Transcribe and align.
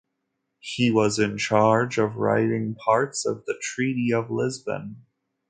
He 0.57 0.89
was 0.89 1.19
in 1.19 1.37
charge 1.37 1.99
of 1.99 2.15
writing 2.15 2.73
parts 2.73 3.23
of 3.23 3.45
the 3.45 3.53
Treaty 3.61 4.11
of 4.11 4.31
Lisbon. 4.31 5.03